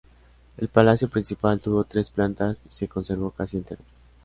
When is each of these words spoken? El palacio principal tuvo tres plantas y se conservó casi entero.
El 0.57 0.67
palacio 0.67 1.07
principal 1.09 1.59
tuvo 1.61 1.83
tres 1.83 2.09
plantas 2.09 2.63
y 2.67 2.73
se 2.73 2.87
conservó 2.87 3.29
casi 3.29 3.57
entero. 3.57 3.83